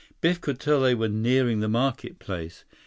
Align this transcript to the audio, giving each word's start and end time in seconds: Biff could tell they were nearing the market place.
Biff 0.19 0.41
could 0.41 0.59
tell 0.59 0.81
they 0.81 0.95
were 0.95 1.07
nearing 1.09 1.59
the 1.59 1.69
market 1.69 2.17
place. 2.17 2.63